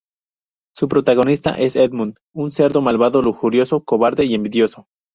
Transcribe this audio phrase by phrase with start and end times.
[0.73, 4.87] Su protagonista es Edmond, un cerdo malvado, lujurioso, cobarde y envidioso.